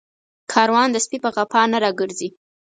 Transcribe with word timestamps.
کاروان 0.53 0.89
د 0.91 0.97
سپي 1.05 1.17
په 1.23 1.29
غپا 1.35 1.61
نه 1.71 1.77
راگرځي 1.83 2.29